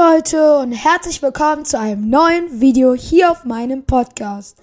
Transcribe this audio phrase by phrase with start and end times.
[0.00, 4.56] Leute und herzlich willkommen zu einem neuen Video hier auf meinem Podcast.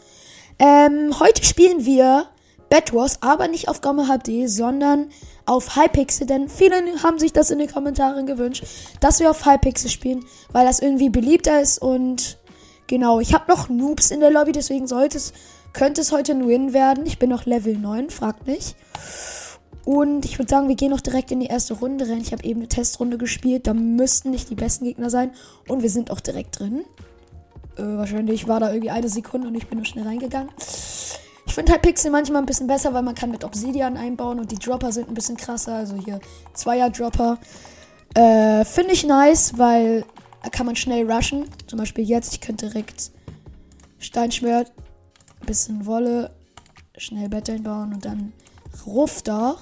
[0.57, 2.25] Ähm, heute spielen wir
[2.70, 5.11] Bed Wars, aber nicht auf Gamma HD, sondern
[5.46, 8.64] auf Hypixel, denn viele haben sich das in den Kommentaren gewünscht,
[9.00, 12.39] dass wir auf Hypixel spielen, weil das irgendwie beliebter ist und
[12.88, 15.33] genau, ich habe noch Noobs in der Lobby, deswegen sollte es,
[15.71, 17.06] könnte es heute ein Win werden.
[17.06, 18.75] Ich bin noch Level 9, fragt nicht.
[19.87, 22.19] Und ich würde sagen, wir gehen noch direkt in die erste Runde rein.
[22.19, 23.68] Ich habe eben eine Testrunde gespielt.
[23.68, 25.32] Da müssten nicht die besten Gegner sein.
[25.69, 26.83] Und wir sind auch direkt drin.
[27.78, 30.50] Äh, wahrscheinlich war da irgendwie eine Sekunde und ich bin nur schnell reingegangen.
[31.45, 34.52] Ich finde halt Pixel manchmal ein bisschen besser, weil man kann mit Obsidian einbauen und
[34.52, 35.75] die Dropper sind ein bisschen krasser.
[35.75, 36.19] Also hier
[36.53, 37.38] Zweier-Dropper.
[38.14, 40.03] Äh, finde ich nice, weil
[40.44, 41.45] da kann man schnell rushen.
[41.66, 43.09] Zum Beispiel jetzt, ich könnte direkt
[44.00, 44.69] Steinschwert,
[45.45, 46.31] bisschen Wolle,
[46.97, 48.33] schnell Bett einbauen und dann
[48.86, 49.56] Ruff da.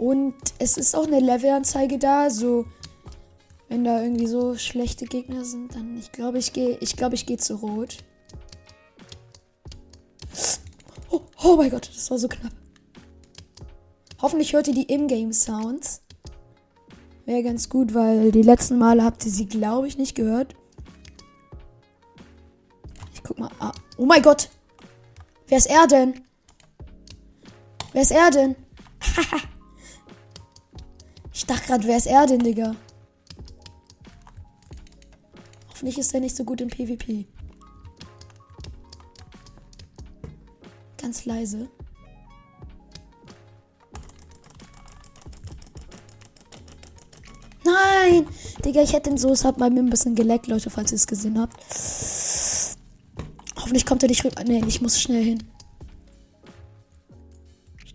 [0.00, 2.30] Und es ist auch eine Levelanzeige da.
[2.30, 2.64] So,
[3.68, 7.26] wenn da irgendwie so schlechte Gegner sind, dann ich glaube, ich gehe, ich glaube, ich
[7.26, 7.98] gehe zu Rot.
[11.10, 12.52] Oh, oh mein Gott, das war so knapp.
[14.22, 16.00] Hoffentlich hört ihr die Ingame-Sounds.
[17.26, 20.54] Wäre ganz gut, weil die letzten Male habt ihr sie, glaube ich, nicht gehört.
[23.12, 23.50] Ich guck mal.
[23.58, 23.72] Ah.
[23.98, 24.48] Oh mein Gott!
[25.46, 26.22] Wer ist er denn?
[27.92, 28.56] Wer ist er denn?
[29.02, 29.36] Haha.
[31.40, 32.76] Ich dachte gerade, wer ist er denn, Digga?
[35.70, 37.26] Hoffentlich ist er nicht so gut im PvP.
[40.98, 41.70] Ganz leise.
[47.64, 48.26] Nein!
[48.62, 51.06] Digga, ich hätte den Soße hat bei mir ein bisschen geleckt, Leute, falls ihr es
[51.06, 51.56] gesehen habt.
[53.56, 54.44] Hoffentlich kommt er nicht rüber.
[54.44, 55.42] Nee, ich muss schnell hin.
[57.86, 57.94] Ich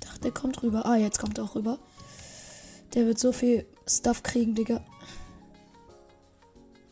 [0.00, 0.84] dachte, der kommt rüber.
[0.84, 1.78] Ah, jetzt kommt er auch rüber.
[2.94, 4.82] Der wird so viel Stuff kriegen, Digga.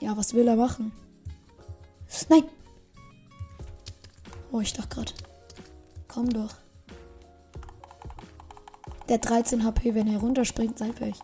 [0.00, 0.92] Ja, was will er machen?
[2.28, 2.44] Nein!
[4.50, 5.12] Oh, ich dachte gerade.
[6.08, 6.54] Komm doch.
[9.08, 11.14] Der 13 HP, wenn er runterspringt, sei weg.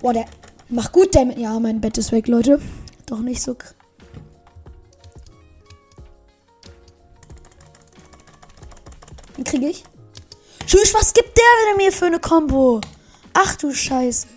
[0.00, 0.26] Boah, der
[0.68, 1.38] macht gut damit.
[1.38, 2.60] Ja, mein Bett ist weg, Leute.
[3.06, 3.56] Doch nicht so.
[9.36, 9.84] Den kriege ich.
[10.98, 12.80] Was gibt der denn mir für eine Combo?
[13.34, 14.28] Ach du Scheiße.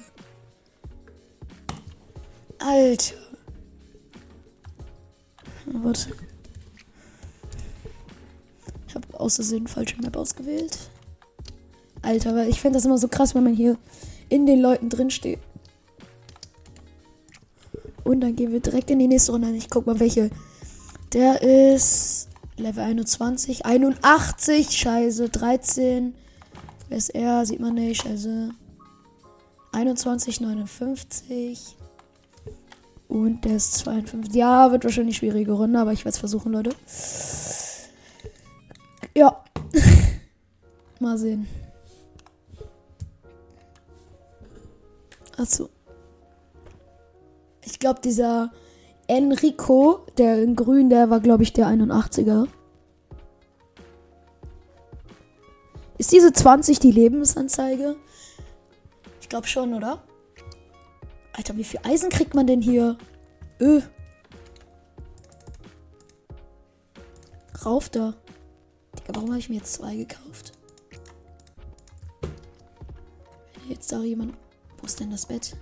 [2.58, 3.16] Alter.
[5.68, 6.10] Warte.
[8.88, 10.78] Ich habe aus Versehen falsche Map ausgewählt.
[12.02, 13.78] Alter, weil ich finde das immer so krass, wenn man hier
[14.28, 15.40] in den Leuten drin steht.
[18.04, 19.50] Und dann gehen wir direkt in die nächste Runde.
[19.52, 20.30] Ich guck mal, welche.
[21.14, 22.28] Der ist
[22.58, 26.16] Level 21, 81, scheiße, 13.
[26.90, 27.46] Wer ist er?
[27.46, 28.50] Sieht man nicht, scheiße.
[29.72, 31.78] 21, 59.
[33.08, 34.34] Und der ist 52.
[34.36, 36.72] Ja, wird wahrscheinlich schwierige Runde, aber ich werde es versuchen, Leute.
[39.16, 39.44] Ja.
[41.00, 41.48] Mal sehen.
[45.38, 45.70] Achso.
[47.66, 48.52] Ich glaube, dieser
[49.08, 52.48] Enrico, der in grün, der war, glaube ich, der 81er.
[56.10, 57.96] Ist diese 20 die Lebensanzeige?
[59.22, 60.02] Ich glaube schon, oder?
[61.34, 62.98] Alter, wie viel Eisen kriegt man denn hier?
[63.62, 63.84] Öh.
[67.64, 68.16] Rauf da.
[68.98, 70.54] Digga, warum habe ich mir jetzt zwei gekauft?
[72.22, 74.34] Wenn jetzt da jemand.
[74.80, 75.56] Wo ist denn das Bett?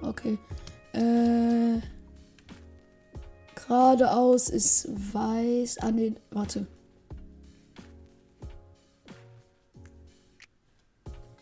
[0.00, 0.38] Okay.
[0.94, 1.97] Äh.
[3.68, 5.78] Geradeaus ist weiß.
[5.82, 6.66] Ah, nee, warte.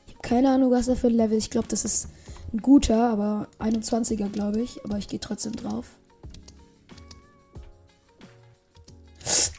[0.07, 2.09] Ich habe keine Ahnung, was er für ein Level Ich glaube, das ist
[2.53, 4.85] ein guter, aber 21er, glaube ich.
[4.85, 5.99] Aber ich gehe trotzdem drauf.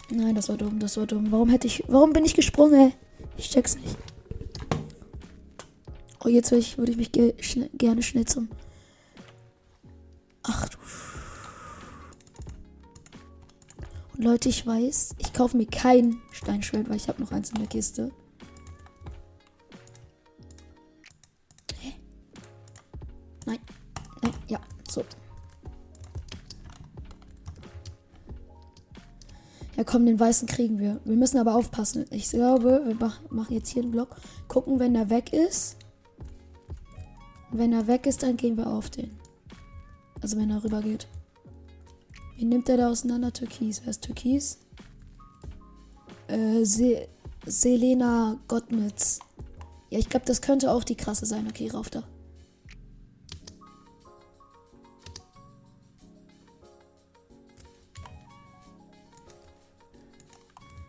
[0.10, 1.31] Nein, das war dumm, das war dumm.
[1.31, 1.84] Warum hätte ich.
[1.88, 2.92] Warum bin ich gesprungen?
[3.38, 3.96] Ich check's nicht.
[6.24, 8.25] Oh, jetzt würde ich, würd ich mich ge schn gerne schnell
[14.18, 17.60] Und Leute, ich weiß, ich kaufe mir kein Steinschwert, weil ich habe noch eins in
[17.60, 18.12] der Kiste.
[21.80, 21.94] Hä?
[23.46, 23.60] Nein.
[24.24, 24.60] Nein, ja,
[24.90, 25.04] so.
[29.75, 31.00] Ja, komm, den weißen kriegen wir.
[31.06, 32.06] Wir müssen aber aufpassen.
[32.10, 32.96] Ich glaube, wir
[33.30, 34.16] machen jetzt hier einen Block.
[34.48, 35.78] Gucken, wenn er weg ist.
[37.52, 39.12] Wenn er weg ist, dann gehen wir auf den.
[40.20, 41.08] Also wenn er rüber geht.
[42.38, 43.34] Wie nimmt er da auseinander?
[43.34, 43.81] Türkis.
[43.81, 44.60] Wer ist Türkis?
[46.28, 47.07] Äh, Se
[47.48, 49.19] Selena Gottmitz.
[49.89, 51.48] Ja, ich glaube, das könnte auch die krasse sein.
[51.48, 52.04] Okay, rauf da.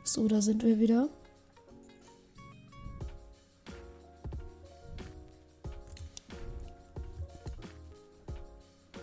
[0.05, 1.09] So, da sind wir wieder.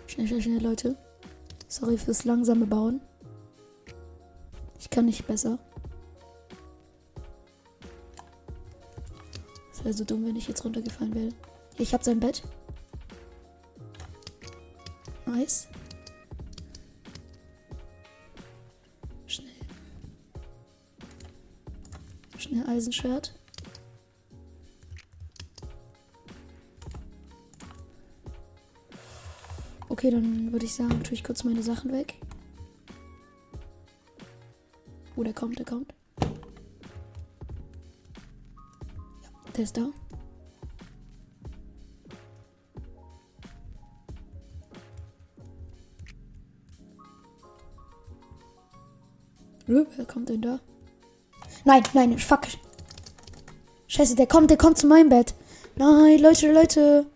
[0.07, 1.04] Schnell, schnell, schnell, Leute.
[1.75, 3.01] Sorry fürs langsame Bauen.
[4.79, 5.59] Ich kann nicht besser.
[9.73, 11.29] Es wäre so dumm, wenn ich jetzt runtergefallen wäre.
[11.77, 12.43] Ich habe sein Bett.
[15.25, 15.67] Nice.
[19.27, 19.49] Schnell.
[22.37, 23.33] Schnell Eisenschwert.
[30.05, 32.13] Okay, dann würde ich sagen, tue ich kurz meine Sachen weg.
[35.15, 35.95] Oh, der kommt, der kommt.
[39.23, 39.89] Ja, der ist da.
[49.65, 50.59] Wer kommt denn da?
[51.63, 52.41] Nein, nein, fuck.
[53.87, 55.33] Scheiße, der kommt, der kommt zu meinem Bett.
[55.75, 57.07] Nein, Leute, Leute.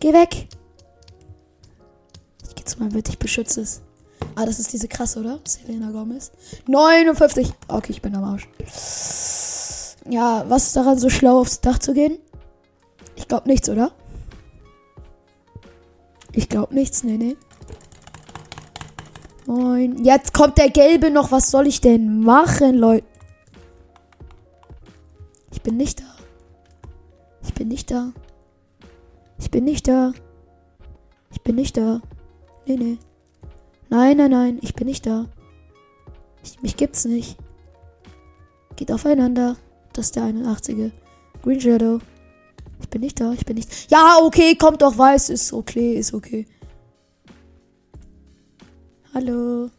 [0.00, 0.48] Geh weg
[2.78, 3.82] mein Bett, ich beschütze es.
[4.34, 5.38] Ah, das ist diese krasse, oder?
[5.44, 6.32] Selena Gomez.
[6.66, 7.52] 59.
[7.68, 8.48] Okay, ich bin am Arsch.
[10.08, 12.18] Ja, was ist daran so schlau, aufs Dach zu gehen?
[13.16, 13.92] Ich glaube nichts, oder?
[16.32, 17.36] Ich glaube nichts, nee, nee.
[19.46, 20.04] Moin.
[20.04, 21.32] Jetzt kommt der Gelbe noch.
[21.32, 23.06] Was soll ich denn machen, Leute?
[25.52, 26.04] Ich bin nicht da.
[27.42, 28.12] Ich bin nicht da.
[29.38, 30.12] Ich bin nicht da.
[31.30, 32.00] Ich bin nicht da.
[32.68, 32.98] Nee, nee.
[33.88, 35.24] Nein, nein, nein, ich bin nicht da.
[36.44, 37.38] Ich, mich gibt's nicht.
[38.76, 39.56] Geht aufeinander.
[39.94, 40.92] Das ist der 81.
[41.42, 41.98] Green Shadow.
[42.82, 43.90] Ich bin nicht da, ich bin nicht.
[43.90, 46.46] Ja, okay, kommt doch, weiß, ist okay, ist okay.
[49.14, 49.70] Hallo.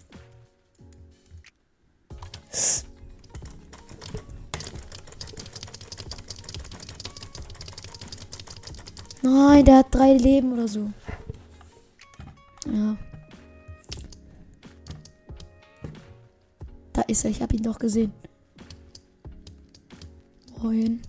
[9.22, 10.90] Nein, der hat drei Leben oder so.
[12.72, 12.98] Ja.
[16.94, 18.12] Da ist er, ich habe ihn doch gesehen.
[20.62, 21.02] Moin.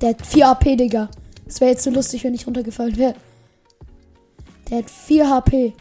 [0.00, 1.08] Der hat 4 HP, Digga.
[1.46, 3.14] Das wäre jetzt so lustig, wenn ich runtergefallen wäre.
[4.68, 5.72] Der hat 4 HP.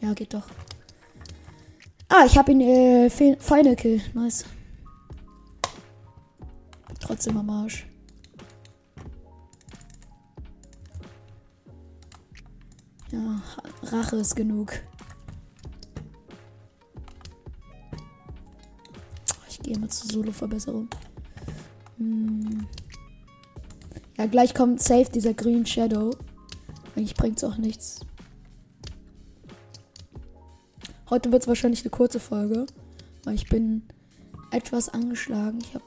[0.00, 0.48] Ja, geht doch.
[2.08, 4.00] Ah, ich habe ihn, äh, Final Kill.
[4.14, 4.44] Nice.
[7.00, 7.89] Trotzdem am Arsch.
[13.92, 14.72] Rache ist genug.
[19.48, 20.88] Ich gehe mal zur Solo-Verbesserung.
[21.98, 22.66] Hm.
[24.16, 26.10] Ja, gleich kommt safe dieser Green Shadow.
[26.94, 28.00] Eigentlich bringt es auch nichts.
[31.08, 32.66] Heute wird es wahrscheinlich eine kurze Folge,
[33.24, 33.82] weil ich bin
[34.50, 35.58] etwas angeschlagen.
[35.60, 35.84] Ich habe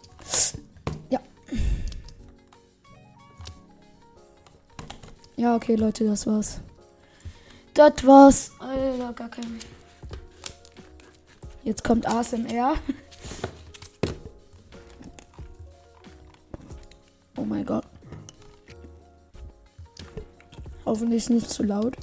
[1.10, 1.20] ja.
[5.38, 6.60] Ja, okay, Leute, das war's.
[7.74, 8.52] Das war's.
[8.60, 9.60] Alter, gar kein.
[11.64, 12.76] Jetzt kommt ASMR.
[17.38, 17.86] Oh mein Gott.
[20.86, 21.96] Hoffentlich nicht zu laut.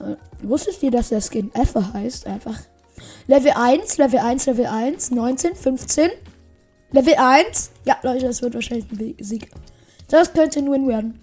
[0.00, 2.26] Äh, wusstet ihr, dass der Skin Effe heißt?
[2.26, 2.58] Einfach.
[3.26, 6.10] Level 1, Level 1, Level 1, 19, 15.
[6.90, 7.70] Level 1.
[7.84, 9.50] Ja, Leute, das wird wahrscheinlich ein Sieg.
[10.08, 11.20] Das könnte ein Win werden.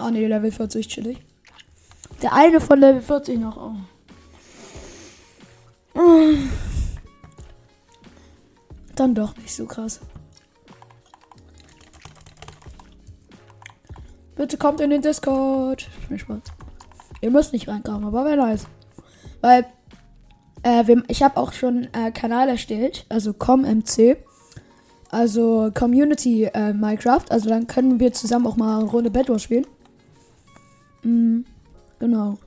[0.00, 1.18] Ah ne, Level 40, chillig.
[2.22, 3.56] Der eine von Level 40 noch.
[3.56, 3.74] Oh.
[8.94, 10.00] Dann doch nicht so krass.
[14.36, 15.88] Bitte kommt in den Discord.
[16.16, 16.40] Spaß.
[17.20, 18.66] Ihr müsst nicht reinkommen, aber wäre nice.
[19.42, 19.66] Weil
[20.62, 24.16] äh, ich habe auch schon äh, Kanal erstellt, also ComMC.
[25.10, 27.24] Also Community äh, Minecraft.
[27.30, 29.66] Also dann können wir zusammen auch mal eine Runde Bed Wars spielen.
[31.02, 31.46] Mhm,
[31.98, 32.38] genau.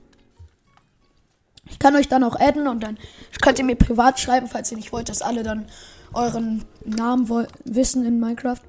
[1.68, 2.98] Ich kann euch dann auch adden und dann
[3.40, 5.66] könnt ihr mir privat schreiben, falls ihr nicht wollt, dass alle dann
[6.12, 7.28] euren Namen
[7.64, 8.60] wissen in Minecraft.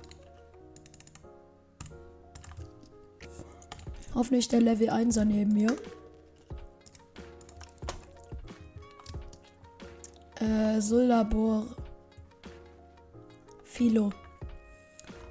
[4.14, 5.76] Hoffentlich der Level 1er neben mir.
[10.40, 11.68] Äh, Sulabor.
[13.64, 14.12] Philo.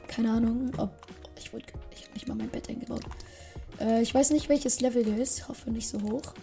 [0.06, 0.90] Keine Ahnung, ob.
[1.38, 1.73] Ich wollte.
[1.90, 3.04] Ich habe nicht mal mein Bett eingebaut.
[3.81, 5.49] Äh, ich weiß nicht, welches Level der ist.
[5.49, 6.35] Hoffe nicht so hoch.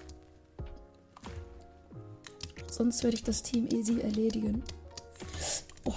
[2.82, 4.64] sonst würde ich das Team easy erledigen.
[5.86, 5.94] Oh.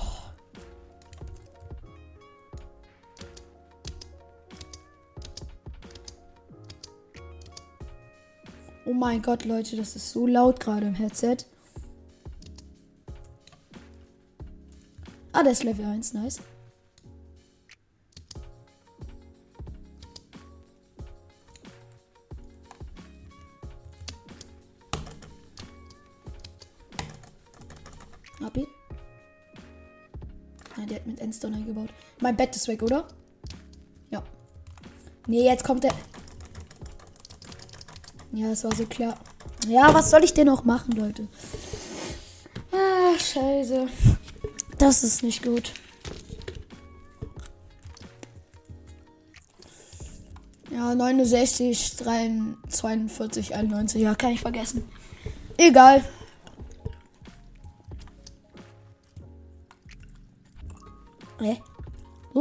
[8.84, 11.38] Oh mein Gott, Leute, das ist so laut gerade im Headset.
[15.32, 16.40] Ah, der ist Level 1, nice.
[28.56, 28.66] Ihn.
[30.76, 31.90] Nein, der hat mit Endstone eingebaut.
[32.20, 33.06] Mein Bett ist weg, oder?
[34.10, 34.22] Ja.
[35.26, 35.94] Nee, jetzt kommt der.
[38.32, 39.16] Ja, das war so klar.
[39.68, 41.28] Ja, was soll ich denn noch machen, Leute?
[42.72, 43.86] Ah, scheiße.
[44.78, 45.72] Das ist nicht gut.
[50.70, 54.02] Ja, 69, 43, 42, 91.
[54.02, 54.84] Ja, kann ich vergessen.
[55.56, 56.04] Egal.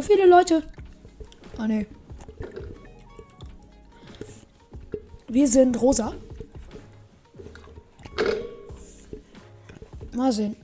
[0.03, 0.63] Viele Leute?
[1.57, 1.85] Ah, ne.
[5.27, 6.13] Wir sind rosa.
[10.15, 10.55] Mal sehen.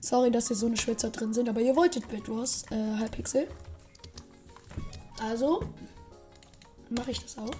[0.00, 3.46] Sorry, dass hier so eine Schwitzer drin sind, aber ihr wolltet Bed Wars, äh, Hypixel.
[5.22, 5.62] Also
[6.90, 7.50] mache ich das auch.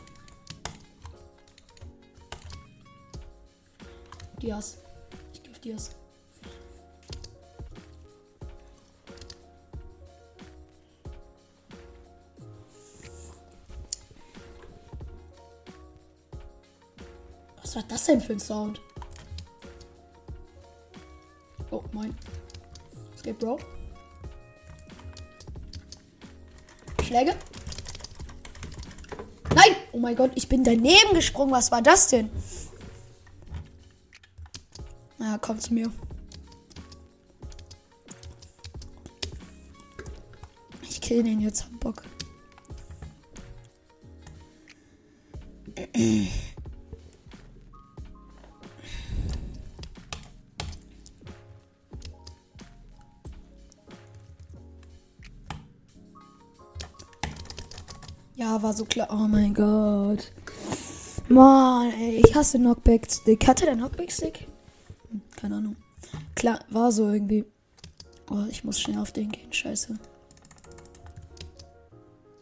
[4.49, 4.79] Dias.
[5.35, 5.91] Ich gebe Dias.
[17.61, 18.81] Was war das denn für ein Sound?
[21.71, 22.17] Oh, moin.
[23.15, 23.59] Es Bro.
[27.05, 27.37] Schläge.
[29.55, 29.77] Nein!
[29.93, 31.53] Oh mein Gott, ich bin daneben gesprungen.
[31.53, 32.31] Was war das denn?
[35.29, 35.93] Na, ja, kommt zu mir.
[40.81, 42.03] Ich kill den jetzt, hab Bock.
[58.35, 59.09] Ja, war so klar.
[59.11, 60.33] Oh mein Gott.
[61.29, 63.47] Mann, ey, ich hasse Knockback-Stick.
[63.47, 64.49] Hatte der Knockback-Stick?
[65.39, 65.77] Keine Ahnung.
[66.35, 67.45] Klar, war so irgendwie.
[68.29, 69.53] Oh, ich muss schnell auf den gehen.
[69.53, 69.97] Scheiße.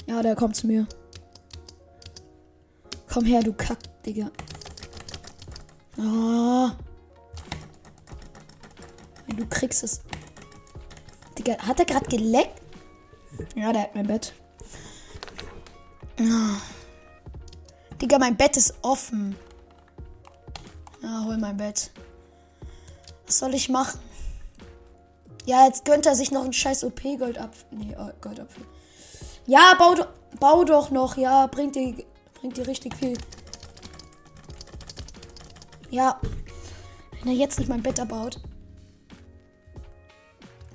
[0.06, 0.86] Ja, der kommt zu mir.
[3.12, 4.30] Komm her, du Kack, Digga.
[5.98, 6.70] Oh.
[9.26, 10.00] Du kriegst es.
[11.36, 12.62] Digga, hat er gerade geleckt?
[13.54, 14.32] Ja, der hat mein Bett.
[16.18, 17.94] Oh.
[18.00, 19.36] Digga, mein Bett ist offen.
[21.02, 21.90] Ja, hol mein Bett.
[23.38, 24.00] Soll ich machen?
[25.44, 27.52] Ja, jetzt gönnt er sich noch ein scheiß OP-Gold ab.
[27.70, 28.64] Nee, oh, Goldapfel.
[29.44, 29.94] Ja, bau,
[30.40, 31.18] bau doch noch.
[31.18, 31.94] Ja, bringt dir,
[32.40, 33.18] bringt dir richtig viel.
[35.90, 36.18] Ja.
[37.20, 38.40] Wenn er jetzt nicht mein Bett abbaut.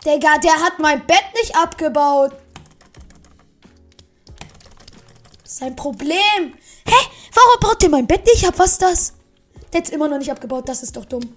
[0.06, 2.34] Digga, der hat mein Bett nicht abgebaut.
[5.44, 6.54] Sein Problem.
[6.86, 7.08] Hä?
[7.34, 8.54] Warum baut der mein Bett nicht ab?
[8.58, 9.14] Was ist das?
[9.74, 10.70] Der ist immer noch nicht abgebaut.
[10.70, 11.36] Das ist doch dumm.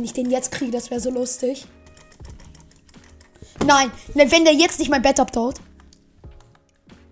[0.00, 1.66] Wenn ich den jetzt kriege, das wäre so lustig.
[3.66, 5.60] Nein, wenn der jetzt nicht mein Bett abtaut.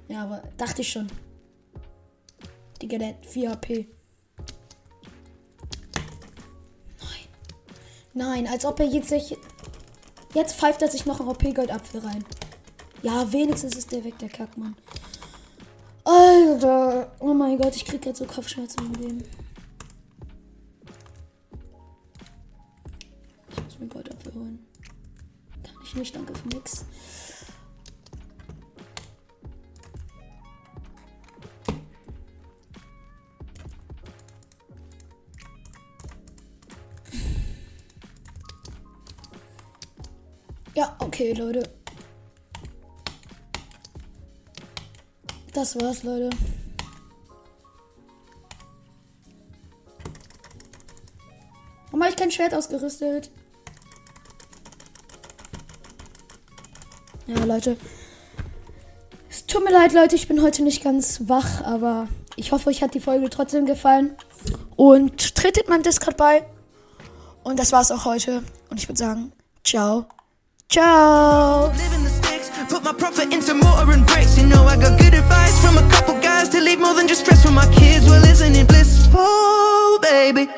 [0.09, 1.07] Ja, aber dachte ich schon.
[2.81, 3.89] Digga, der hat 4 HP.
[6.99, 7.27] Nein.
[8.15, 9.37] Nein, als ob er jetzt sich.
[10.33, 12.25] Jetzt pfeift er sich noch ein OP-Goldapfel rein.
[13.03, 14.77] Ja, wenigstens ist der weg, der Kackmann.
[16.05, 17.13] Alter.
[17.21, 19.25] Oh mein Gott, ich krieg jetzt so Kopfschmerzen im Leben.
[25.89, 26.85] Ich nicht, danke für nix.
[40.75, 41.69] Ja, okay, Leute.
[45.53, 46.31] Das war's, Leute.
[51.87, 53.31] Warum habe ich kein Schwert ausgerüstet?
[57.29, 57.77] Ja, Leute.
[59.29, 60.17] Es tut mir leid, Leute.
[60.17, 64.17] Ich bin heute nicht ganz wach, aber ich hoffe, euch hat die Folge trotzdem gefallen.
[64.77, 66.47] Und tretet meinem Discord bei.
[67.45, 68.43] Und das war's auch heute.
[68.71, 69.33] Und ich würde sagen,
[69.63, 70.07] ciao.
[70.71, 71.71] Ciao.
[72.69, 74.37] Put my profit into mortar and bricks.
[74.37, 77.23] You know I got good advice from a couple guys to leave more than just
[77.23, 78.07] stress for my kids.
[78.09, 80.49] Well, isn't it blissful, baby?